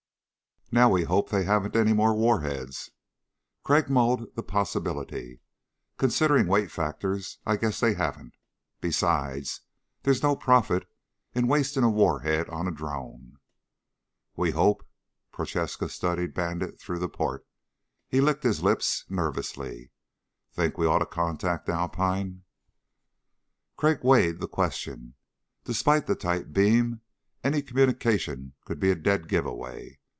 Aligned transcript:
"Now 0.73 0.87
we 0.87 1.03
hope 1.03 1.29
they 1.29 1.43
haven't 1.43 1.75
any 1.75 1.91
more 1.91 2.13
warheads." 2.15 2.91
Crag 3.61 3.89
mulled 3.89 4.33
the 4.37 4.41
possibility. 4.41 5.41
"Considering 5.97 6.47
weight 6.47 6.71
factors, 6.71 7.39
I'd 7.45 7.59
guess 7.59 7.81
they 7.81 7.93
haven't. 7.95 8.35
Besides, 8.79 9.59
there's 10.03 10.23
no 10.23 10.33
profit 10.37 10.87
in 11.33 11.49
wasting 11.49 11.83
a 11.83 11.89
warhead 11.89 12.47
on 12.47 12.69
a 12.69 12.71
drone." 12.71 13.35
"We 14.37 14.51
hope." 14.51 14.87
Prochaska 15.33 15.89
studied 15.89 16.33
Bandit 16.33 16.79
through 16.79 16.99
the 16.99 17.09
port, 17.09 17.45
and 18.09 18.23
licked 18.23 18.43
his 18.43 18.63
lips 18.63 19.03
nervously. 19.09 19.91
"Think 20.53 20.77
we 20.77 20.85
ought 20.85 20.99
to 20.99 21.05
contact 21.05 21.67
Alpine?" 21.67 22.43
Crag 23.75 24.05
weighed 24.05 24.39
the 24.39 24.47
question. 24.47 25.15
Despite 25.65 26.07
the 26.07 26.15
tight 26.15 26.53
beam, 26.53 27.01
any 27.43 27.61
communication 27.61 28.53
could 28.63 28.79
be 28.79 28.89
a 28.89 28.95
dead 28.95 29.27
giveaway. 29.27 29.97